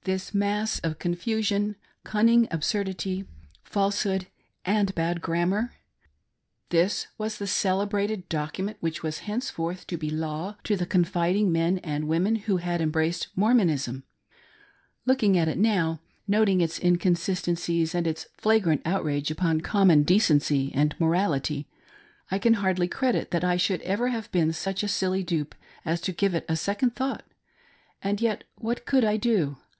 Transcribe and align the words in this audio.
—this 0.10 0.34
mass 0.34 0.78
of 0.80 0.98
confusion, 0.98 1.76
cunning 2.04 2.48
absurdity, 2.50 3.26
falsehood, 3.62 4.26
and 4.64 4.94
bad 4.94 5.20
grammar! 5.22 5.74
TAii 6.70 6.84
was 6.84 7.04
HOW 7.04 7.08
THIS 7.08 7.08
"revelation" 7.18 7.18
CAME 7.18 7.18
TO 7.20 7.22
ME. 7.22 7.24
1 7.24 7.30
39 7.30 7.38
the 7.38 7.46
celebrated 7.46 8.28
document 8.28 8.76
which 8.82 9.02
was 9.02 9.18
henceforth 9.20 9.86
to 9.86 9.96
be 9.98 10.10
law 10.10 10.56
to 10.64 10.76
the 10.76 10.86
confiding 10.86 11.52
men 11.52 11.78
and 11.78 12.08
women 12.08 12.36
who 12.36 12.56
had 12.58 12.80
embraced 12.80 13.28
Mormonism! 13.36 14.04
Looking 15.06 15.36
at 15.38 15.48
it 15.48 15.58
now; 15.58 16.00
noting 16.26 16.60
its 16.62 16.78
inconsistencies 16.80 17.94
and 17.94 18.06
its 18.06 18.26
flagrant 18.34 18.80
outrage 18.86 19.30
upon 19.30 19.60
common 19.60 20.02
decency 20.04 20.72
and 20.74 20.98
morality, 20.98 21.68
I 22.30 22.38
can 22.38 22.54
hardly 22.54 22.88
credit 22.88 23.30
that 23.32 23.44
I 23.44 23.56
should 23.58 23.80
ever 23.82 24.08
have 24.08 24.32
been 24.32 24.52
such 24.52 24.82
a 24.82 24.88
silly 24.88 25.22
dupe 25.22 25.54
as 25.84 26.00
to 26.02 26.12
give 26.12 26.34
it 26.34 26.46
a 26.48 26.56
second 26.56 26.94
thought. 26.96 27.24
And 28.02 28.20
yet, 28.20 28.44
what 28.56 28.84
could 28.86 29.04
I 29.04 29.16
do 29.18 29.56